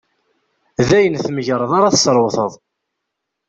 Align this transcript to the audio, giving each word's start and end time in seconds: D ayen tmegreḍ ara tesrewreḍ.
D 0.87 0.89
ayen 0.97 1.15
tmegreḍ 1.17 1.71
ara 1.77 1.93
tesrewreḍ. 1.93 2.53